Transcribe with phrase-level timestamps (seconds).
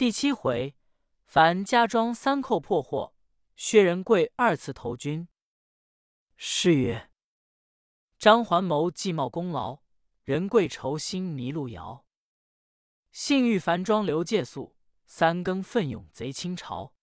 [0.00, 0.74] 第七回，
[1.26, 3.14] 凡家庄三寇破获，
[3.54, 5.28] 薛仁贵二次投军。
[6.36, 7.10] 诗曰
[8.18, 9.80] ：“张环谋计冒功劳，
[10.22, 12.06] 仁贵酬心迷路遥。
[13.12, 14.74] 幸遇樊庄刘介素，
[15.04, 16.94] 三更奋勇贼倾巢。”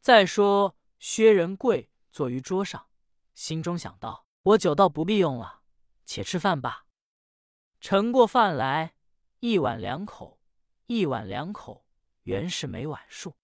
[0.00, 2.88] 再说薛仁贵坐于桌上，
[3.34, 5.60] 心中想到：“我酒倒不必用了，
[6.06, 6.86] 且吃饭吧。”
[7.78, 8.94] 盛过饭来，
[9.40, 10.40] 一碗两口，
[10.86, 11.84] 一碗两口。
[12.24, 13.36] 原是每碗数，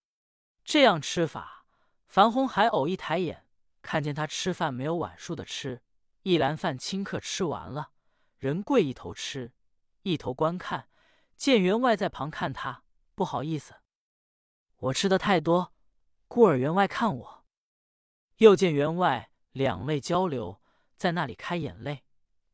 [0.65, 1.65] 这样吃法，
[2.07, 3.47] 樊红还偶一抬眼，
[3.83, 5.83] 看见他吃饭没有碗数的吃，
[6.23, 7.93] 一篮饭顷刻吃完了。
[8.39, 9.53] 人跪一头吃，
[10.03, 10.91] 一头观看，
[11.37, 12.85] 见员外在旁看他，
[13.15, 13.77] 不好意思，
[14.77, 15.73] 我吃的太多，
[16.29, 17.47] 故而员外看我。
[18.37, 20.61] 又见员外两泪交流，
[20.99, 22.05] 在那里开眼泪，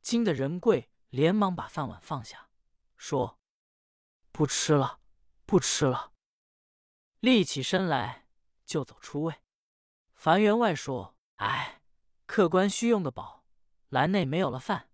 [0.00, 2.48] 惊得人贵连忙把饭碗放下，
[2.97, 3.41] 说
[4.30, 5.00] ：“不吃了，
[5.45, 6.12] 不吃了。”
[7.23, 8.27] 立起身来，
[8.67, 9.37] 就走出位。
[10.12, 11.81] 樊员外说：“哎，
[12.27, 13.45] 客官需用的饱，
[13.91, 14.89] 篮内没有了饭，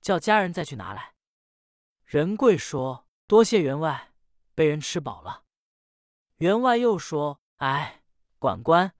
[0.00, 1.16] 叫家人再去拿来。”
[2.06, 4.12] 仁贵说：“多谢员外，
[4.54, 5.42] 被人吃饱了。”
[6.38, 8.04] 员外又说：“哎，
[8.38, 8.94] 管官，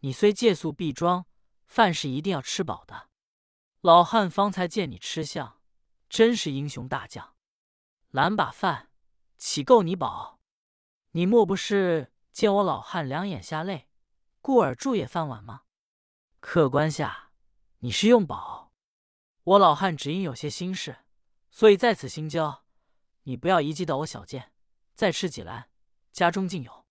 [0.00, 1.24] 你虽借宿毕庄，
[1.66, 3.08] 饭是一定要吃饱的。
[3.80, 5.62] 老汉方才见你吃相，
[6.10, 7.34] 真是英雄大将，
[8.10, 8.90] 篮把饭
[9.38, 10.39] 岂够你饱？
[11.12, 13.88] 你莫不是？”见我老汉两眼下泪，
[14.40, 15.62] 故而住也饭碗吗？
[16.38, 17.32] 客官下，
[17.80, 18.72] 你是用饱。
[19.42, 20.98] 我老汉只因有些心事，
[21.50, 22.64] 所以在此新交。
[23.24, 24.52] 你不要一记到我小贱，
[24.94, 25.68] 再吃几篮，
[26.12, 26.86] 家中尽有。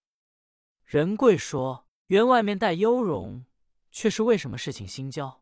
[0.83, 3.45] 仁贵说：“员外面带忧容，
[3.89, 5.41] 却是为什么事情新交？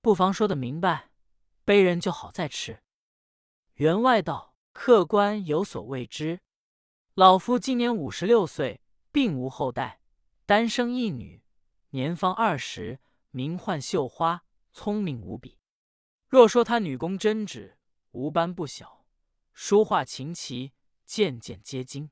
[0.00, 1.10] 不妨说的明白，
[1.66, 2.80] 卑人就好再吃。”
[3.74, 6.40] 员外道：“客官有所未知，
[7.16, 8.80] 老夫今年五十六岁。”
[9.16, 10.02] 并无后代，
[10.44, 11.42] 单生一女，
[11.88, 13.00] 年方二十，
[13.30, 15.58] 名唤绣花，聪明无比。
[16.28, 17.78] 若说她女工针指，
[18.10, 19.06] 无般不晓；
[19.54, 20.74] 书画琴棋，
[21.06, 22.10] 件件皆精。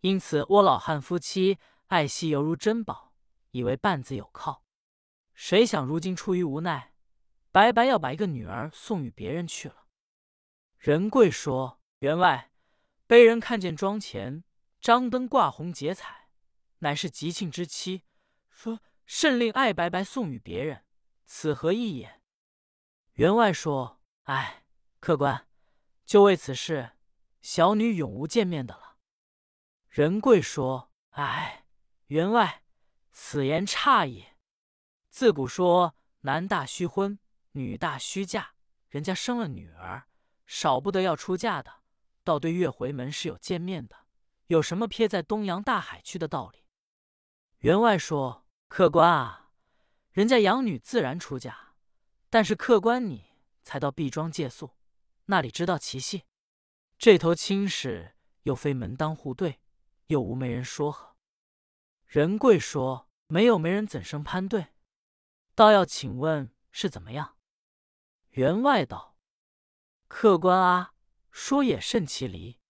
[0.00, 1.58] 因此我老汉夫妻
[1.88, 3.12] 爱惜犹如珍宝，
[3.50, 4.64] 以为半子有靠。
[5.34, 6.94] 谁想如今出于无奈，
[7.50, 9.84] 白白要把一个女儿送与别人去了。
[10.78, 12.51] 仁贵说：“员外，
[13.12, 14.42] 卑人看见庄前
[14.80, 16.30] 张灯挂红结彩。”
[16.80, 18.04] 乃是吉庆之妻，
[18.48, 20.86] 说甚令爱白白送与别人，
[21.26, 22.22] 此何意也？
[23.12, 24.64] 员外说：“哎，
[24.98, 25.46] 客官，
[26.06, 26.92] 就为此事，
[27.42, 28.96] 小女永无见面的了。”
[29.90, 31.66] 仁贵说：“哎，
[32.06, 32.62] 员外，
[33.10, 34.38] 此言差也。
[35.10, 37.18] 自古说男大须婚，
[37.50, 38.54] 女大须嫁，
[38.88, 40.08] 人家生了女儿，
[40.46, 41.81] 少不得要出嫁的，
[42.24, 44.06] 倒对月回门是有见面的，
[44.46, 46.64] 有什么撇在东洋大海去的道理？”
[47.60, 49.52] 员外说：“客官啊，
[50.10, 51.74] 人家养女自然出嫁，
[52.28, 53.32] 但是客官你
[53.62, 54.76] 才到毕庄借宿，
[55.26, 56.24] 那里知道其细？
[56.98, 59.60] 这头亲事又非门当户对，
[60.06, 61.16] 又无媒人说和。”
[62.06, 64.68] 仁贵说：“没有媒人怎生攀对？
[65.54, 67.36] 倒要请问是怎么样？”
[68.30, 69.16] 员外道
[70.08, 70.94] ：“客官啊，
[71.32, 72.60] 说也甚其离。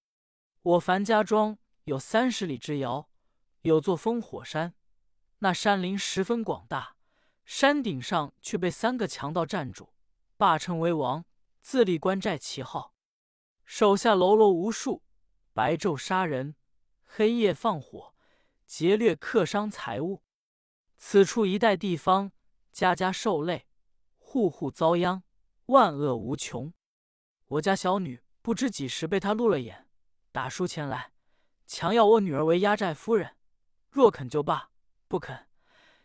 [0.63, 3.11] 我樊家庄有三十里之遥，
[3.61, 4.75] 有座烽火山。”
[5.41, 6.97] 那山林十分广大，
[7.45, 9.89] 山顶上却被三个强盗占住，
[10.37, 11.25] 霸称为王，
[11.61, 12.95] 自立关寨旗号，
[13.65, 15.03] 手下喽啰无数，
[15.53, 16.55] 白昼杀人，
[17.05, 18.15] 黑夜放火，
[18.65, 20.23] 劫掠客商财物。
[20.97, 22.31] 此处一带地方，
[22.71, 23.67] 家家受累，
[24.19, 25.25] 户户遭殃，
[25.67, 26.73] 万恶无穷。
[27.47, 29.89] 我家小女不知几时被他露了眼，
[30.33, 31.13] 打书前来，
[31.67, 33.37] 强要我女儿为压寨夫人，
[33.89, 34.71] 若肯就罢。
[35.07, 35.47] 不肯，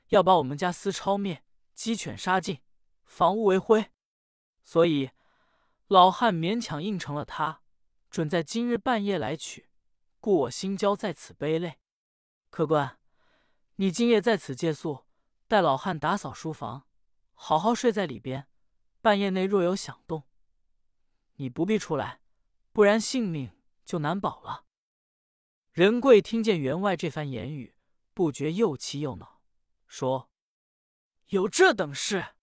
[0.10, 1.44] 要把我们家私抄灭，
[1.74, 2.62] 鸡犬杀尽，
[3.06, 3.90] 房屋为灰。
[4.64, 5.10] 所以
[5.88, 7.62] 老汉勉强应承了他，
[8.12, 9.70] 准在今日半夜来取。
[10.20, 11.80] 故我心焦在此悲泪。
[12.50, 13.00] 客官，
[13.78, 15.06] 你今夜在此借宿，
[15.48, 16.86] 待老汉打扫书房，
[17.34, 18.48] 好好睡在里边。
[19.02, 20.24] 半夜内若有响动，
[21.36, 22.20] 你不必出来，
[22.78, 23.50] 不然性命
[23.86, 24.66] 就难保了。
[25.72, 27.76] 仁贵听见员外这番言语。
[28.14, 29.42] 不觉又气又恼，
[29.88, 30.30] 说
[31.30, 32.36] ：“有这等事，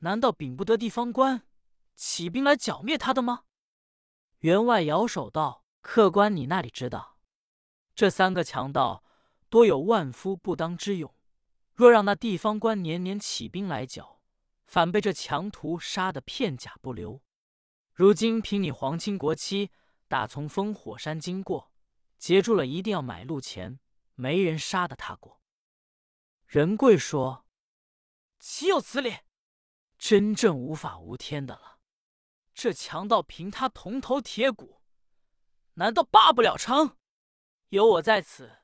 [0.00, 1.46] 难道禀不得地方官，
[1.94, 3.44] 起兵来剿灭他的吗？”
[4.40, 7.18] 员外摇手道：“客官，你那里知道？
[7.94, 9.02] 这三个强盗
[9.48, 11.14] 多有万夫不当之勇，
[11.72, 14.20] 若让那地方官年年起兵来剿，
[14.66, 17.22] 反被这强徒杀得片甲不留。
[17.94, 19.70] 如今凭你皇亲国戚，
[20.08, 21.70] 打从烽火山经过，
[22.18, 23.78] 截住了，一定要买路钱，
[24.16, 25.40] 没人杀得他过。
[26.48, 27.46] 仁贵说
[28.40, 29.18] ：“岂有此理！
[29.96, 31.78] 真正无法无天的了。
[32.52, 34.82] 这强盗凭他铜头铁骨，
[35.74, 36.96] 难道罢不了成？
[37.68, 38.58] 有我在此，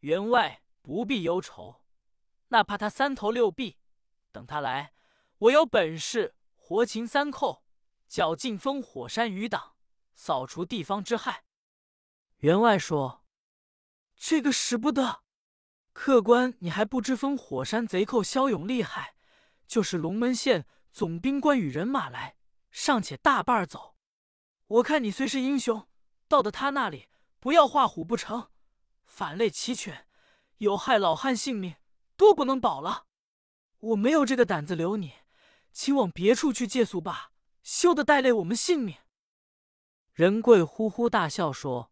[0.00, 1.82] 员外不必忧愁。
[2.48, 3.78] 哪怕他三头六臂，
[4.30, 4.92] 等他来，
[5.38, 7.65] 我有本事活擒三寇，
[8.08, 9.76] 剿尽烽火山余党，
[10.14, 11.44] 扫除地方之害。”
[12.38, 13.24] 员外说
[14.16, 15.22] ：“这个使不得。”
[15.92, 19.14] 客官，你还不知烽火山贼寇骁勇厉害，
[19.66, 22.36] 就是龙门县总兵官与人马来，
[22.70, 23.96] 尚且大半走。
[24.66, 25.88] 我看你虽是英雄，
[26.28, 27.08] 到的他那里，
[27.40, 28.50] 不要画虎不成，
[29.04, 30.06] 反类齐全，
[30.58, 31.76] 有害老汉性命，
[32.16, 33.06] 多不能保了。
[33.78, 35.14] 我没有这个胆子留你，
[35.72, 37.32] 请往别处去借宿吧，
[37.66, 38.98] 休得带累我们性命。
[40.12, 41.90] 仁贵呼呼大笑说：“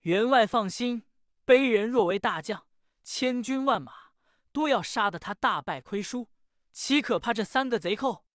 [0.00, 1.04] 员外放心，
[1.46, 2.66] 卑人若为大将。”
[3.02, 4.10] 千军万马
[4.52, 6.28] 都要杀得他大败亏输，
[6.70, 8.26] 岂可怕这三个贼寇？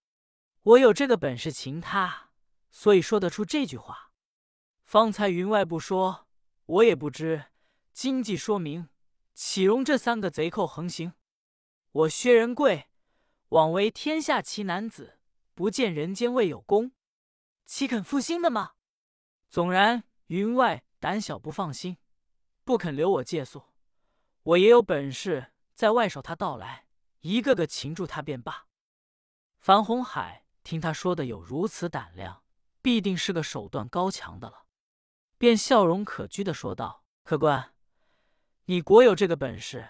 [0.64, 2.32] 我有这个本事擒他，
[2.72, 4.12] 所以说得出这句话。
[4.84, 6.28] 方才云外不说，
[6.66, 7.46] 我也不知。
[7.94, 8.90] 经济说明，
[9.36, 11.14] 岂容这三个贼寇横行？
[11.92, 12.90] 我薛仁贵，
[13.50, 15.19] 枉为天下奇男子，
[15.60, 16.94] 不见人间未有功，
[17.66, 18.76] 岂肯负心的吗？
[19.50, 21.98] 纵然云外胆小不放心，
[22.64, 23.66] 不肯留我借宿。
[24.44, 26.88] 我也有本事，在外守他到来，
[27.20, 28.68] 一个个擒住他便罢。
[29.58, 32.42] 樊红海听他说的有如此胆量，
[32.82, 34.64] 必定是个手段高强的了，
[35.38, 37.76] 便笑容可掬的说道：“客官，
[38.68, 39.90] 你果有这个本事，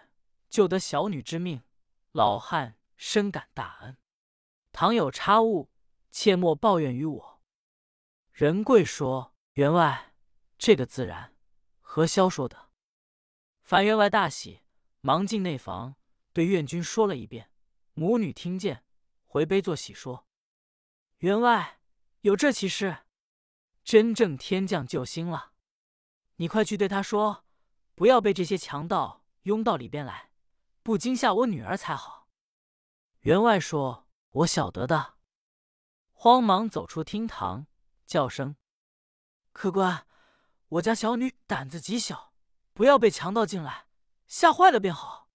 [0.50, 1.62] 救得小女之命，
[2.12, 3.96] 老汉深感大恩。
[4.80, 5.70] 倘有差误，
[6.10, 7.42] 切莫抱怨于我。”
[8.32, 10.14] 仁贵说：“员外，
[10.58, 11.36] 这个自然，
[11.82, 12.70] 何萧说的？”
[13.62, 14.62] 樊员外大喜，
[15.02, 15.98] 忙进内房，
[16.32, 17.52] 对院君说了一遍。
[17.94, 18.86] 母女听见，
[19.26, 20.26] 回杯作喜，说
[21.20, 21.82] ：“员外
[22.22, 23.00] 有这奇事，
[23.84, 25.52] 真正天降救星了。
[26.38, 27.44] 你快去对他说，
[27.96, 30.32] 不要被这些强盗拥到里边来，
[30.82, 32.30] 不惊吓我女儿才好。”
[33.28, 35.16] 员外说：“我晓得的。”
[36.14, 37.68] 慌忙走出厅堂，
[38.06, 38.56] 叫声
[39.54, 40.06] ：“客官，
[40.68, 42.28] 我家小女胆子极小。”
[42.72, 43.88] 不要被强盗进来，
[44.26, 45.30] 吓坏了便好。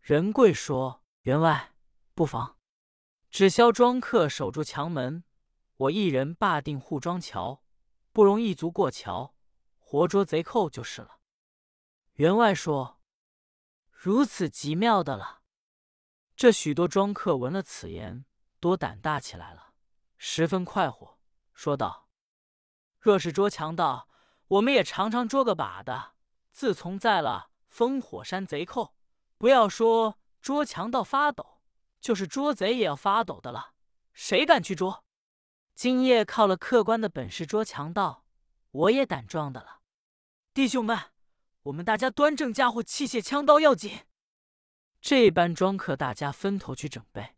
[0.00, 1.74] 仁贵说：“员外
[2.14, 2.56] 不妨，
[3.30, 5.24] 只消庄客守住墙门，
[5.74, 7.64] 我一人霸定护庄桥，
[8.12, 9.34] 不容一卒过桥，
[9.76, 11.18] 活捉贼寇就是了。”
[12.14, 13.00] 员外说
[13.90, 15.41] ：“如此极妙的了。”
[16.42, 18.24] 这许多庄客闻了此言，
[18.58, 19.74] 多胆大起来了，
[20.18, 21.20] 十分快活，
[21.54, 22.08] 说道
[22.98, 24.08] ：“若是捉强盗，
[24.48, 26.14] 我们也常常捉个把的。”
[26.50, 28.96] 自从在了烽火山贼寇，
[29.38, 31.60] 不要说捉强盗发抖，
[32.00, 33.74] 就是捉贼也要发抖的了。
[34.12, 35.04] 谁敢去捉？
[35.76, 38.26] 今夜靠了客官的本事捉强盗，
[38.72, 39.82] 我也胆壮的了。
[40.52, 40.98] 弟兄们，
[41.62, 44.00] 我们大家端正家伙，器械枪刀要紧。
[45.02, 47.34] 这般庄客，大家分头去整备。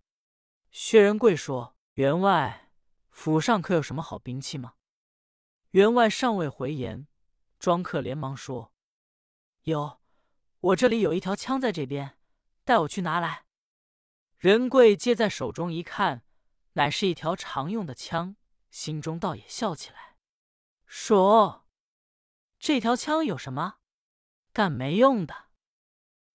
[0.71, 2.71] 薛仁贵说：“员外
[3.09, 4.75] 府上可有什么好兵器吗？”
[5.73, 7.09] 员外尚未回言，
[7.59, 8.75] 庄客连忙说。
[9.63, 9.99] 有，
[10.61, 12.19] 我这里有一条枪在这边，
[12.65, 13.47] 带我去拿来。
[14.37, 16.23] 仁贵接在手中一看，
[16.75, 18.37] 乃是一条常用的枪，
[18.71, 20.19] 心中倒也笑起来，
[20.85, 21.67] 说
[22.61, 23.79] ：“这条枪有什么？
[24.53, 25.47] 干没用的。”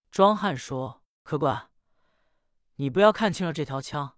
[0.10, 0.99] 庄汉说
[1.30, 1.70] ：“客官，
[2.78, 4.18] 你不要看轻了这条枪，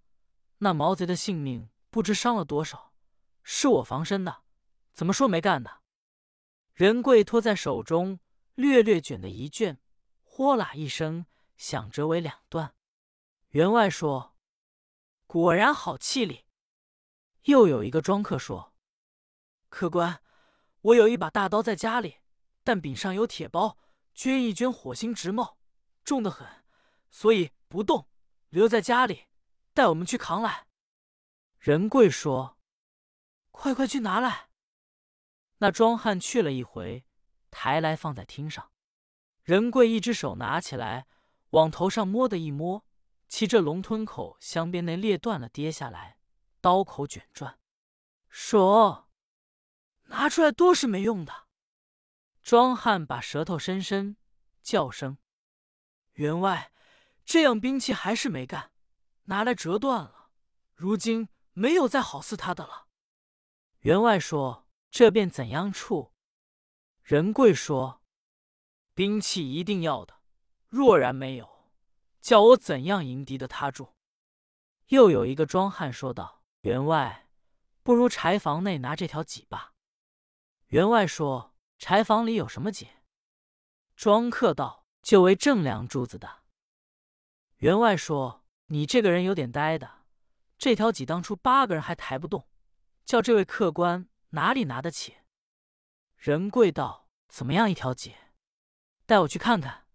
[0.59, 2.93] 那毛贼的性命不知伤了多少，
[3.43, 4.43] 是我防身的，
[4.93, 5.81] 怎么说没干的？”
[6.73, 8.21] 仁贵托在手中。
[8.55, 9.81] 略略卷的一卷，
[10.23, 11.25] 豁啦一声
[11.57, 12.75] 响，折为两段。
[13.49, 14.37] 员外说
[15.27, 16.45] ：“果然好气力。”
[17.43, 18.73] 又有一个庄客说
[19.67, 20.21] ：“客官，
[20.81, 22.19] 我有一把大刀在家里，
[22.63, 23.77] 但柄上有铁包，
[24.13, 25.57] 捐一捐，火星直冒，
[26.05, 26.60] 重得很，
[27.11, 28.07] 所以不动，
[28.49, 29.27] 留在家里，
[29.73, 30.65] 带我们去扛来。”
[31.59, 32.57] 仁贵说
[33.51, 34.49] ：“快快去拿来。”
[35.59, 37.05] 那庄汉去了一回。
[37.53, 38.71] 抬来放在厅上，
[39.43, 41.05] 仁贵一只手拿起来，
[41.49, 42.85] 往头上摸的一摸，
[43.27, 46.17] 其这龙吞口香边那裂断了，跌下来，
[46.61, 47.59] 刀口卷转，
[48.29, 49.09] 说
[50.07, 51.49] ：“拿出来多是没用的。”
[52.41, 54.15] 庄汉把舌头伸伸，
[54.63, 55.17] 叫声
[56.13, 56.70] ：“员外，
[57.31, 58.73] 这样兵器还是没干，
[59.27, 60.31] 拿来折断了，
[60.75, 62.87] 如今没有再好似他的了。”
[63.87, 66.11] 员外说：“这便怎样处？”
[67.01, 68.01] 仁贵说
[68.93, 70.15] ：“兵器一定要的，
[70.67, 71.71] 若然没有，
[72.19, 73.95] 叫我怎样迎敌的他住？”
[74.91, 77.29] 又有一个庄汉说道：“员外，
[77.81, 79.71] 不如柴房内拿这条戟吧。”
[80.67, 82.89] 员外说：“柴房里有什么戟？”
[83.95, 86.39] 庄客道：“就为正梁柱子的。”
[87.61, 90.05] 员外说：“你这个人有点呆的，
[90.57, 92.47] 这条戟当初八个人还抬不动，
[93.05, 95.17] 叫这位客官哪里拿得起？”
[96.17, 98.15] 仁贵道：“怎么样一条戟？
[99.05, 99.85] 带我去看看。”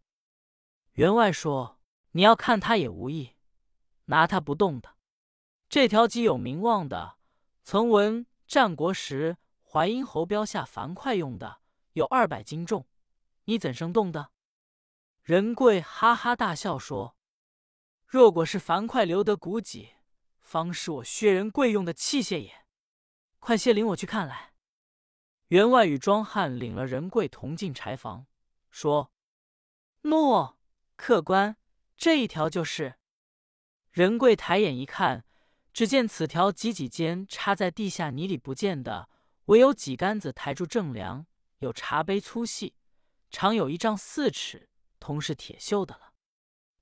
[0.95, 1.81] 员外说
[2.13, 3.35] ：“你要看他也无益，
[4.05, 4.95] 拿他不动的。
[5.69, 7.17] 这条戟有名望的，
[7.65, 11.59] 曾闻战国时。”淮阴侯标下樊哙用的
[11.93, 12.87] 有二百斤重，
[13.45, 14.31] 你怎生动的？
[15.23, 17.15] 仁贵哈哈大笑说
[18.17, 19.91] ：“若果是樊哙留得古戟，
[20.41, 22.65] 方是我薛仁贵用的器械也。
[23.41, 24.55] 快些领我去看来。”
[25.49, 28.27] 员外与庄汉领了仁贵同进柴房，
[28.71, 29.13] 说
[30.09, 30.59] ：“诺，
[30.97, 31.59] 客官，
[31.95, 32.95] 这一条就是。”
[33.93, 35.27] 仁贵抬眼一看，
[35.75, 39.11] 只见此条几几间插在地下泥里不见的。
[39.45, 41.27] 唯有几杆子抬住正梁，
[41.59, 42.77] 有茶杯粗细，
[43.31, 46.15] 长有一丈四尺，同是铁锈的了。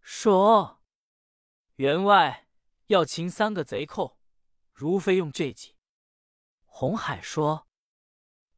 [0.00, 0.80] 说
[1.76, 2.46] 员外
[2.86, 4.20] 要擒三个贼寇，
[4.72, 5.74] 如非用这计。
[6.66, 7.66] 红海说：“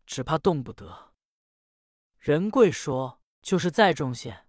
[0.05, 1.15] 只怕动不得。”
[2.21, 4.47] 仁贵说：“就是再重些，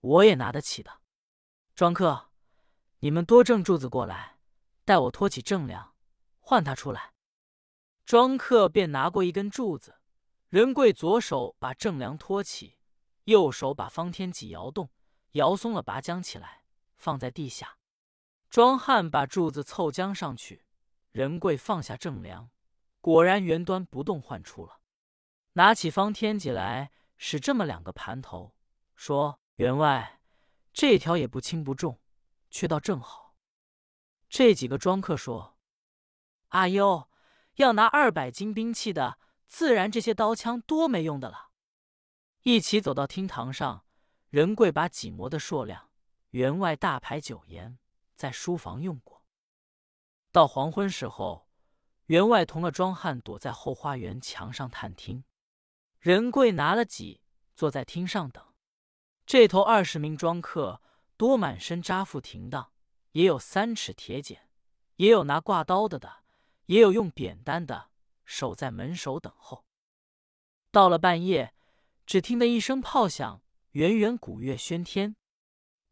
[0.00, 1.02] 我也拿得起的。”
[1.76, 2.32] 庄客，
[2.98, 4.40] 你们多挣柱子过来，
[4.84, 5.94] 待我托起正梁，
[6.40, 7.14] 换他出来。
[8.04, 10.00] 庄客便拿过一根柱子，
[10.48, 12.76] 仁贵左手把正梁托起，
[13.24, 14.90] 右手把方天戟摇动，
[15.32, 16.64] 摇松了，拔将起来，
[16.96, 17.76] 放在地下。
[18.50, 20.66] 庄汉把柱子凑将上去，
[21.12, 22.50] 仁贵放下正梁，
[23.00, 24.80] 果然圆端不动，唤出了。
[25.52, 28.56] 拿起方天戟来，使这么两个盘头，
[28.96, 30.20] 说：“员外，
[30.72, 32.00] 这条也不轻不重，
[32.50, 33.36] 却倒正好。”
[34.28, 35.56] 这几个庄客说
[36.50, 37.08] ：“阿优。”
[37.56, 41.50] 要拿二百斤兵器的，自然这些刀枪多没用的了。
[42.42, 43.84] 一起走到厅堂上，
[44.30, 45.90] 仁贵把几磨的硕亮，
[46.30, 47.78] 员外大牌酒言，
[48.20, 49.24] 在书房用过。
[50.30, 51.48] 到黄昏时候，
[52.04, 55.24] 员外同了庄汉躲在后花园墙上探听。
[55.98, 57.22] 仁贵拿了戟，
[57.56, 58.44] 坐在厅上等。
[59.24, 60.82] 这头二十名庄客，
[61.16, 62.70] 多满身扎缚停当，
[63.12, 64.50] 也有三尺铁剪，
[64.96, 66.18] 也有拿挂刀的的。
[66.66, 67.90] 也有用扁担的，
[68.26, 69.64] 守在门首等候。
[70.70, 71.54] 到了半夜，
[72.04, 75.16] 只听得一声炮响，远远鼓乐喧天。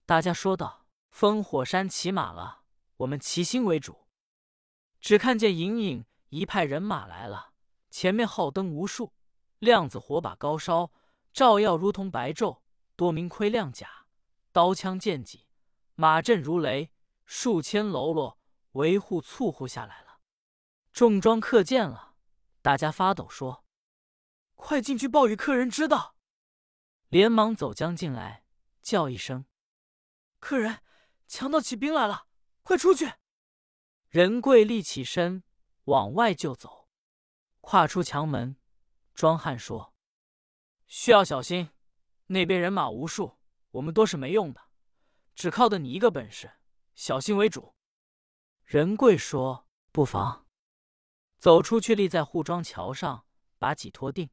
[0.07, 2.63] 大家说道：“烽火山骑马了，
[2.99, 4.07] 我们齐心为主。”
[5.01, 7.53] 只看见隐隐一派人马来了，
[7.91, 9.15] 前面号灯无数，
[9.59, 10.91] 亮子火把高烧，
[11.33, 12.61] 照耀如同白昼。
[12.97, 14.07] 多名盔亮甲，
[14.51, 15.47] 刀枪剑戟，
[15.95, 16.91] 马阵如雷，
[17.25, 18.41] 数千喽啰
[18.73, 20.19] 维护簇护下来了。
[20.93, 22.15] 众庄客见了，
[22.61, 23.65] 大家发抖，说
[24.57, 26.17] ：“快进去报与客人知道。”
[27.09, 28.45] 连忙走将进来，
[28.83, 29.47] 叫一声
[30.41, 30.81] ：“客人，
[31.29, 32.27] 强盗起兵来了，
[32.63, 33.13] 快出去！”
[34.09, 35.45] 仁贵立起身
[35.85, 36.89] 往外就走，
[37.61, 38.57] 跨出墙门，
[39.15, 39.95] 庄汉说
[40.89, 41.71] ：“需要小心，
[42.27, 43.39] 那边人马无数，
[43.73, 44.61] 我们多是没用的，
[45.35, 46.51] 只靠的你一个本事，
[46.95, 47.75] 小心为主。”
[48.65, 50.47] 仁贵说：“不妨。”
[51.39, 53.27] 走出去，立在护庄桥上，
[53.59, 54.31] 把戟托定，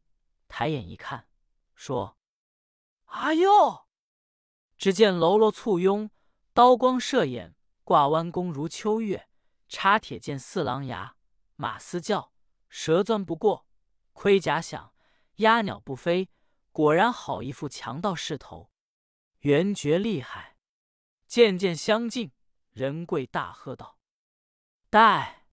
[0.47, 1.27] 抬眼一看，
[1.75, 2.17] 说
[3.05, 3.85] ：“哎呦！”
[4.77, 6.09] 只见喽啰簇拥，
[6.55, 9.27] 刀光射眼，挂弯弓如秋月，
[9.67, 11.17] 插铁剑似狼牙，
[11.57, 12.31] 马嘶叫，
[12.69, 13.67] 蛇钻不过，
[14.13, 14.93] 盔甲响，
[15.39, 16.29] 鸦鸟不飞，
[16.71, 18.71] 果然好一副强盗势头，
[19.39, 20.55] 元觉厉害。
[21.27, 22.31] 渐渐相近，
[22.71, 23.99] 仁贵大喝道
[24.89, 25.47] ：“待！”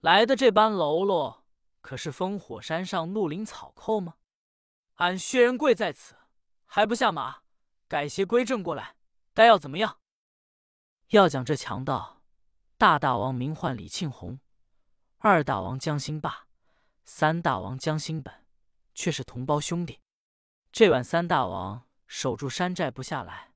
[0.00, 1.44] 来的这般喽啰，
[1.82, 4.14] 可是烽火山上绿林草寇吗？
[4.94, 6.16] 俺薛仁贵在此，
[6.64, 7.42] 还不下马，
[7.86, 8.96] 改邪归正过来，
[9.34, 9.98] 该要怎么样？
[11.12, 12.22] 要讲这强盗，
[12.78, 14.40] 大大王名唤李庆红，
[15.18, 16.46] 二大王江兴霸，
[17.04, 18.46] 三大王江兴本，
[18.94, 20.00] 却是同胞兄弟。
[20.72, 23.52] 这晚三大王守住山寨不下来，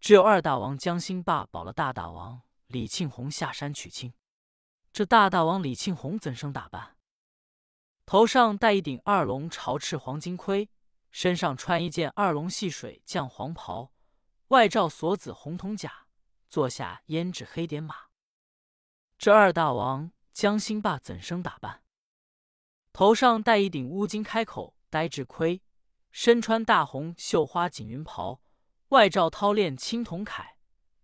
[0.00, 4.14] 只有二大王江兴霸保了大大王李庆红下山娶亲。
[4.90, 6.96] 这大大王李庆红怎生打扮？
[8.06, 10.70] 头上戴一顶二龙朝翅黄金盔，
[11.10, 13.92] 身上穿一件二龙戏水绛黄袍，
[14.46, 16.06] 外罩锁子红铜甲，
[16.48, 17.94] 坐下胭脂黑点马。
[19.18, 21.82] 这二大王江兴霸怎生打扮？
[22.92, 25.62] 头上戴一顶乌金开口呆滞盔，
[26.10, 28.40] 身穿大红绣花锦云袍，
[28.88, 30.54] 外罩掏链青铜铠，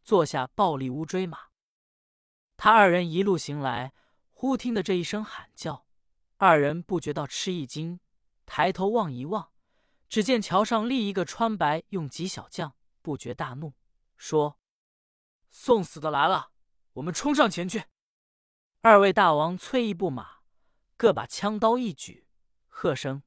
[0.03, 1.49] 坐下暴力乌骓马。
[2.57, 3.93] 他二人一路行来，
[4.31, 5.87] 忽听得这一声喊叫，
[6.39, 8.01] 二人不觉到吃一惊，
[8.47, 9.51] 抬头望一望，
[10.09, 13.75] 只见桥上立一个穿白用戟小将，不觉大怒，
[14.17, 14.59] 说
[15.56, 16.50] ：“送死的来了，
[16.94, 17.84] 我们冲上前去！”
[18.82, 20.40] 二位大王催一步马，
[20.96, 22.26] 各把枪刀一举，
[22.66, 23.23] 喝声：“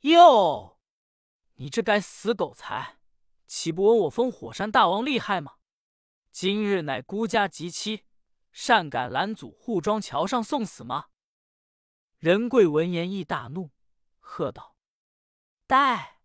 [0.00, 0.80] 哟！
[1.56, 2.98] 你这该死狗才，
[3.46, 5.56] 岂不闻我封火山大王厉害吗？
[6.32, 8.04] 今日乃孤家及妻。”
[8.50, 11.08] 善敢拦阻护庄桥上送死吗？
[12.16, 13.70] 仁贵闻言亦大怒，
[14.18, 14.74] 喝道
[15.68, 16.22] ：“呆！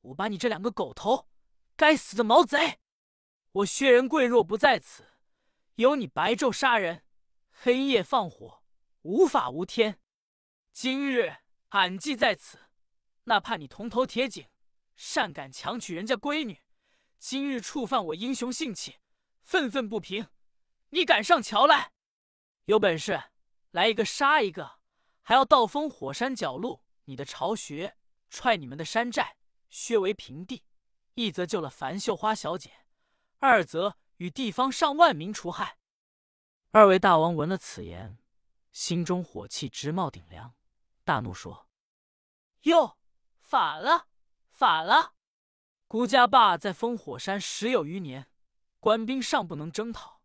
[0.00, 1.28] 我把你这两个狗头，
[1.76, 2.81] 该死的毛贼！
[3.52, 5.04] 我薛仁贵若不在此，
[5.74, 7.04] 有你白昼杀人，
[7.50, 8.64] 黑夜放火，
[9.02, 10.00] 无法无天。
[10.72, 11.36] 今日
[11.68, 12.70] 俺既在此，
[13.24, 14.48] 那怕你铜头铁颈，
[14.96, 16.62] 擅敢强娶人家闺女，
[17.18, 18.96] 今日触犯我英雄性气，
[19.42, 20.28] 愤愤不平。”
[20.88, 21.92] 你敢上桥来？
[22.64, 23.22] 有本事
[23.72, 24.78] 来一个杀一个！
[25.20, 27.98] 还要倒封火山脚路你的巢穴，
[28.30, 29.36] 踹你们的山寨，
[29.68, 30.64] 削为平地。
[31.14, 32.81] 一则救了樊绣花小姐，
[33.44, 35.76] 二则与地方上万民除害。
[36.70, 38.16] 二位大王闻了此言，
[38.70, 40.54] 心中火气直冒顶梁，
[41.02, 41.68] 大怒说
[42.62, 42.98] ：“哟，
[43.40, 44.06] 反了，
[44.48, 45.14] 反了！
[45.88, 48.28] 孤家坝在烽火山十有余年，
[48.78, 50.22] 官兵尚不能征讨。”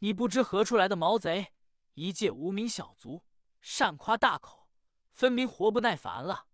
[0.00, 1.52] 你不知何处来的毛贼，
[1.92, 3.26] 一介无名小卒，
[3.60, 4.70] 擅夸大口，
[5.12, 6.46] 分明活不耐烦了！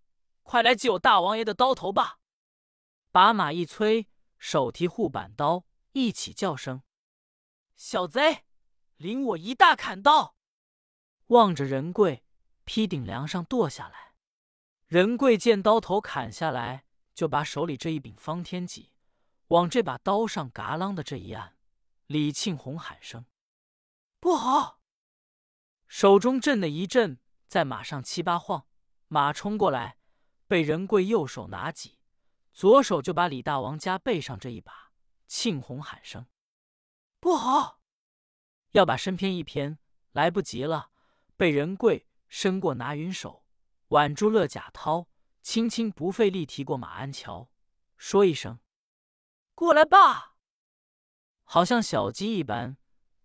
[0.42, 2.18] 快来救我大王爷的刀头吧！
[3.12, 4.08] 把马一催，
[4.42, 6.82] 手提护板刀，一起叫声
[7.76, 8.44] ：“小贼，
[8.96, 10.34] 领我一大砍刀！”
[11.28, 12.24] 望着仁贵，
[12.64, 14.16] 劈顶梁上剁下来。
[14.88, 18.90] 仁贵见刀头砍下来，就把手里这一柄方天戟
[19.46, 21.56] 往这把刀上嘎啷的这一按，
[22.08, 23.24] 李庆红喊声。
[24.18, 24.80] 不好！
[25.86, 28.66] 手中震的一震，在马上七八晃，
[29.06, 29.98] 马冲过来，
[30.48, 32.00] 被仁贵右手拿戟，
[32.52, 34.92] 左手就把李大王家背上这一把。
[35.26, 36.26] 庆红喊声
[37.18, 37.80] ：“不好！”
[38.72, 39.78] 要把身偏一偏，
[40.12, 40.90] 来不及了，
[41.36, 43.46] 被仁贵伸过拿云手，
[43.88, 45.08] 挽住乐甲涛，
[45.40, 47.50] 轻轻不费力提过马鞍桥，
[47.96, 48.60] 说一声
[49.54, 50.36] ：“过来吧！”
[51.44, 52.76] 好像小鸡一般。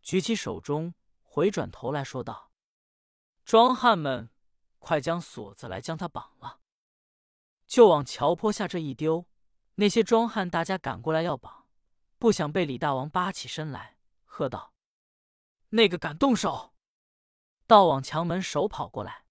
[0.01, 2.53] 举起手中，回转头来说道
[3.43, 4.29] ：“庄汉们，
[4.79, 6.61] 快将锁子来，将他绑了，
[7.67, 9.27] 就往桥坡下这一丢。”
[9.75, 11.67] 那些庄汉大家赶过来要绑，
[12.17, 14.73] 不想被李大王扒起身来，喝道
[15.69, 16.73] ：“那个敢动手！”
[17.67, 19.25] 倒往墙门手跑过来，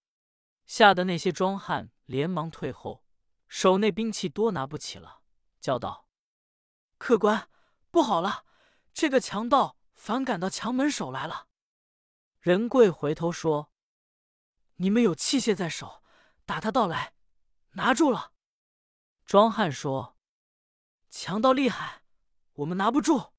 [0.66, 3.02] 吓得那些庄汉连忙退后，
[3.48, 5.22] 手内兵器多拿不起了，
[5.60, 6.06] 叫道
[6.98, 7.48] ：“客官，
[7.90, 8.44] 不好了，
[8.92, 11.48] 这个强盗！”反赶到墙门手来了，
[12.38, 13.72] 仁贵回头说
[14.76, 16.02] ：“你们有器械在手，
[16.44, 17.14] 打他到来，
[17.76, 18.32] 拿住了。”
[19.24, 20.18] 庄汉说
[21.08, 22.02] ：“强盗厉害，
[22.54, 23.32] 我们拿不住。”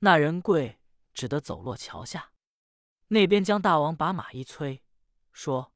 [0.00, 0.80] 那仁贵
[1.12, 2.32] 只得走落桥下。
[3.08, 4.82] 那边江大王把马一催，
[5.32, 5.72] 说：“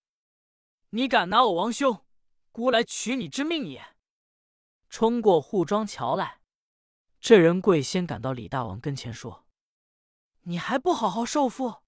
[0.91, 2.05] 你敢拿我王兄，
[2.53, 3.97] 孤来取你之命也！”
[4.89, 6.41] 冲过护庄桥来，
[7.21, 9.45] 这仁贵先赶到李大王跟前说。
[10.43, 11.81] 你还不好好受缚！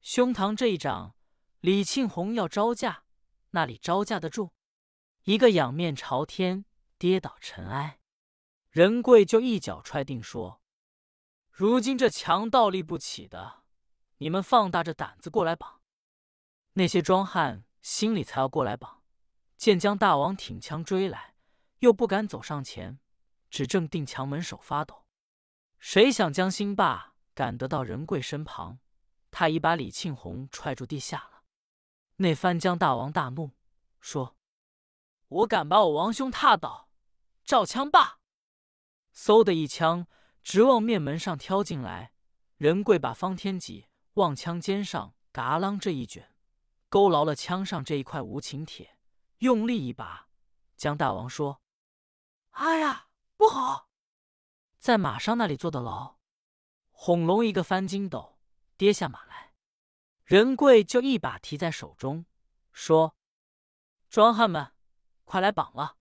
[0.00, 1.14] 胸膛这一掌，
[1.60, 3.04] 李庆红要招架，
[3.50, 4.52] 那里招架得住？
[5.30, 6.64] 一个仰面朝天，
[6.98, 8.00] 跌倒尘埃。
[8.68, 10.60] 仁贵就一脚踹定，说
[11.52, 13.62] ：“如今这强盗立不起的，
[14.18, 15.82] 你们放大着胆子过来绑。”
[16.74, 19.04] 那些庄汉心里才要过来绑，
[19.56, 21.36] 见江大王挺枪追来，
[21.78, 22.98] 又不敢走上前，
[23.50, 25.04] 只正定墙门手发抖。
[25.78, 27.14] 谁想江兴霸？
[27.34, 28.80] 赶得到仁贵身旁，
[29.30, 31.44] 他已把李庆红踹住地下了。
[32.16, 33.52] 那番江大王大怒，
[34.00, 34.34] 说
[35.30, 36.90] ：“我敢把我王兄踏倒，
[37.44, 38.20] 照枪罢！”
[39.12, 40.06] 嗖的一枪
[40.42, 42.12] 直往面门上挑进来。
[42.56, 46.34] 仁贵把方天戟往枪尖上嘎啷这一卷，
[46.88, 48.98] 勾牢了枪上这一块无情铁，
[49.38, 50.28] 用力一拔。
[50.76, 51.62] 将大王说
[52.52, 53.88] ：“哎呀，不好，
[54.78, 56.16] 在马上那里坐的牢。”
[56.92, 58.38] 轰隆一个翻筋斗，
[58.76, 59.54] 跌下马来。
[60.24, 62.26] 仁贵就一把提在手中，
[62.72, 63.16] 说
[64.10, 64.72] ：“庄汉们，
[65.30, 65.96] 快来绑了！”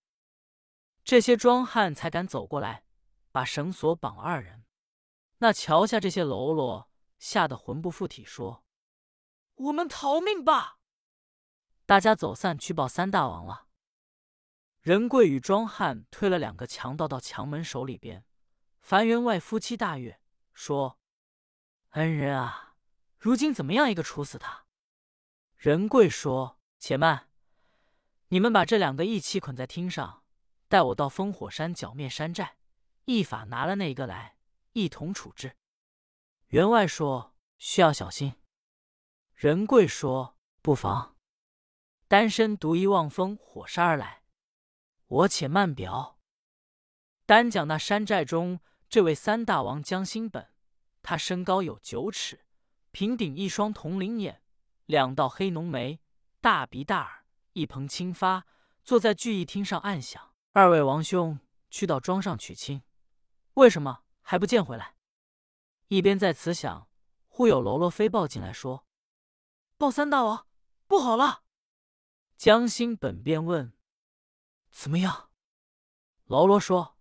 [1.06, 2.84] 这些庄汉才敢走过来，
[3.32, 4.66] 把绳索绑了二人。
[5.38, 6.90] 那桥下这些喽啰
[7.20, 8.66] 吓得魂不附体，说
[9.54, 10.80] ：“我们逃命吧！”
[11.86, 13.68] 大家走散去报三大王了。
[14.82, 18.26] 仁贵与庄汉推了两个强盗到墙门手里边。
[18.82, 20.20] 樊员外夫妻大悦，
[20.54, 21.00] 说
[21.92, 22.76] ：“恩人啊，
[23.20, 23.92] 如今怎么样？
[23.92, 24.66] 一个处死他。”
[25.56, 27.29] 仁贵说：“且慢，
[28.30, 30.24] 你们把这两个一起捆在厅上，
[30.68, 32.58] 带我到烽火山剿灭山寨，
[33.06, 34.38] 一法拿了那一个来，
[34.74, 35.56] 一同处置。”
[36.50, 38.36] 员外说：“需要小心。”
[39.36, 41.16] 仁贵说：“不妨。”
[42.08, 44.24] 单身独一望风火杀而来，
[45.08, 46.20] 我且慢表。
[47.26, 50.52] 单讲那山寨中这位三大王江心本，
[51.04, 52.46] 他身高有九尺，
[52.92, 54.44] 平顶一双铜铃眼，
[54.86, 56.00] 两道黑浓眉，
[56.42, 57.19] 大鼻大耳，
[57.60, 58.46] 一蓬青发，
[58.86, 61.38] 坐在聚义厅上暗想：二位王兄
[61.70, 62.82] 去到庄上娶亲，
[63.56, 64.96] 为什么还不见回来？
[65.90, 66.88] 一边在此想，
[67.28, 68.86] 忽有喽啰飞报进来，说
[69.78, 70.48] ：“报三大王，
[70.88, 71.44] 不好了！”
[72.38, 73.74] 江心本便问
[74.72, 75.30] ：“怎么样？”
[76.24, 76.98] 喽啰说：“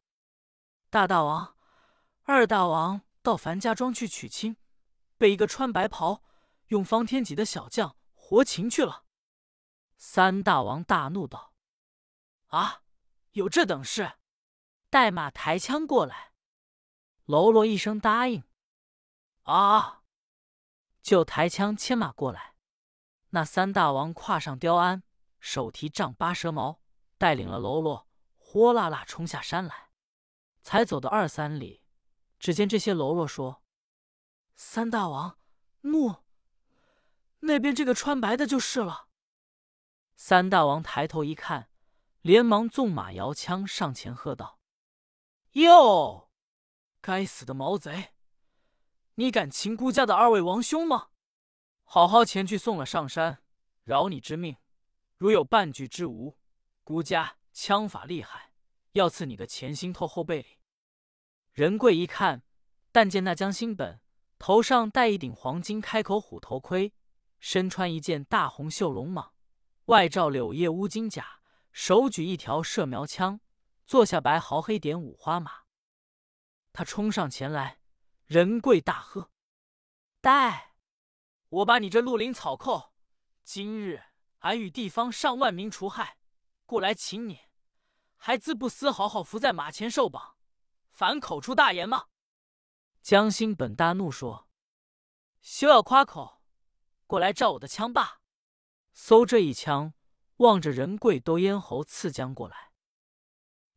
[0.90, 1.56] 大大王、
[2.24, 4.56] 二大王到樊家庄去娶亲，
[5.16, 6.24] 被一个穿白袍、
[6.66, 9.04] 用方天戟的小将活擒去了。”
[9.98, 11.52] 三大王大怒道
[12.48, 12.82] ：“啊，
[13.32, 14.12] 有这等事！
[14.88, 16.32] 带马抬枪过来。”
[17.26, 18.44] 喽啰一声答应
[19.42, 20.04] ：“啊！”
[21.02, 22.54] 就抬枪牵马过来。
[23.30, 25.02] 那三大王跨上雕鞍。
[25.40, 26.80] 手提丈八蛇矛，
[27.16, 29.90] 带领了喽啰，豁啦啦冲下山来。
[30.62, 31.84] 才走到二三里，
[32.38, 33.62] 只见这些喽啰说
[34.56, 35.38] ：“三大王，
[35.82, 36.24] 怒！
[37.40, 39.07] 那边这个穿白的就是了。”
[40.20, 41.70] 三大王抬头一看，
[42.22, 44.58] 连忙纵马摇枪上前喝道
[45.54, 46.28] ：“哟，
[47.00, 48.14] 该死的毛贼！
[49.14, 51.10] 你敢擒孤家的二位王兄吗？
[51.84, 53.44] 好好前去送了上山，
[53.84, 54.56] 饶你之命。”
[55.16, 56.36] 如有半句之无，
[56.82, 58.52] 孤家枪法厉害，
[58.92, 60.58] 要刺你个前心透后背里。
[61.52, 62.42] 仁贵一看，
[62.90, 64.00] 但见那江心本
[64.36, 66.92] 头上戴一顶黄金开口虎头盔，
[67.38, 69.30] 身穿一件大红绣龙蟒，
[69.88, 71.40] 外罩柳叶乌金甲，
[71.72, 73.40] 手举一条射苗枪，
[73.86, 75.62] 坐下白毫黑点五花马。
[76.74, 77.80] 他冲上前来，
[78.26, 79.30] 人跪大喝
[80.20, 80.74] ：“待
[81.48, 82.92] 我把你这绿林草寇，
[83.42, 84.02] 今日！”
[84.40, 86.18] 俺与地方上万名除害，
[86.66, 87.40] 过来请你，
[88.16, 90.36] 还自不思好好伏在马前受绑，
[90.90, 92.08] 反口出大言吗？
[93.00, 94.50] 江心本大怒说
[95.40, 96.42] ：“休要夸口，
[97.06, 98.20] 过来照我的枪罢！”
[98.98, 99.94] 嗖这一枪，
[100.38, 102.72] 望着仁贵都咽喉刺将过来。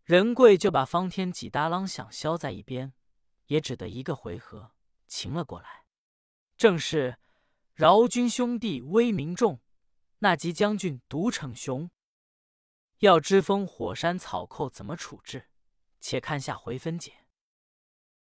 [0.03, 2.93] 仁贵就把方天戟大啷响削在一边，
[3.45, 4.71] 也只得一个回合
[5.05, 5.86] 擒了过来。
[6.57, 7.19] 正是
[7.75, 9.62] 饶军兄弟威名重。
[10.19, 11.89] 那吉将军独逞雄，
[12.99, 15.49] 要知封火山草寇怎么处置？
[15.99, 17.20] 且看下回分解。